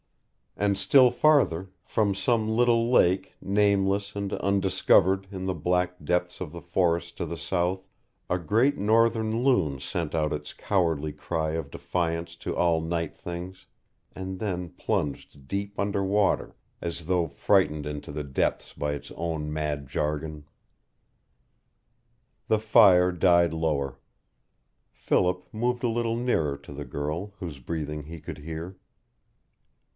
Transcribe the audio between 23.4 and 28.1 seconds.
lower. Philip moved a little nearer to the girl, whose breathing